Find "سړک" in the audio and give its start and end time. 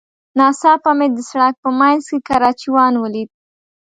1.29-1.55